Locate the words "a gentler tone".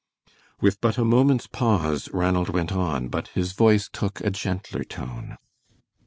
4.21-5.37